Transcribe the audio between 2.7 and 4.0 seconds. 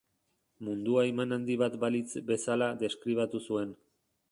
deskribatu zuen.